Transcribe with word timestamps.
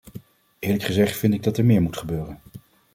Eerlijk 0.59 0.83
gezegd 0.83 1.17
vind 1.17 1.33
ik 1.33 1.43
dat 1.43 1.57
er 1.57 1.65
meer 1.65 1.81
moet 1.81 1.97
gebeuren. 1.97 2.39